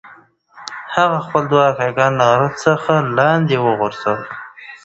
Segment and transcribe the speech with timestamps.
[0.95, 4.21] هغه خپل دوه اکاګان له غره څخه لاندې وغورځول.